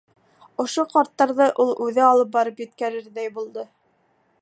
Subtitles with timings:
[0.63, 3.69] Ошо ҡарттарҙы ул үҙе алып барып еткерерҙәй булды.